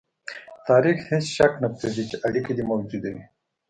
تاریخ 0.67 0.97
هېڅ 1.11 1.25
شک 1.37 1.51
نه 1.63 1.67
پرېږدي 1.75 2.03
چې 2.09 2.17
اړیکه 2.27 2.51
دې 2.57 2.63
موجوده 2.71 3.09
وي. 3.13 3.23